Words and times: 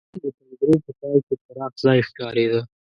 د 0.23 0.23
پنجرو 0.35 0.75
په 0.85 0.91
پای 0.99 1.17
کې 1.27 1.35
پراخ 1.45 1.73
ځای 1.83 1.99
ښکارېده. 2.07 2.61